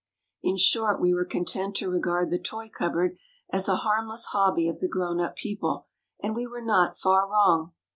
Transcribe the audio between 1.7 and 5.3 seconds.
to regard the toy cupboard as a harmless hobby of the grown